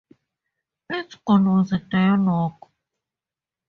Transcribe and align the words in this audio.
Its 0.89 1.13
goal 1.27 1.43
was 1.43 1.73
a 1.73 1.77
dialogue. 1.77 2.65